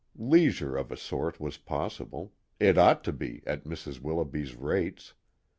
Leisure 0.17 0.75
of 0.75 0.91
a 0.91 0.97
sort 0.97 1.39
was 1.39 1.57
possible 1.57 2.33
it 2.59 2.75
ought 2.75 3.03
to 3.03 3.13
be, 3.13 3.43
at 3.45 3.65
Mrs. 3.65 3.99
Willoughby's 4.01 4.55
rates! 4.55 5.13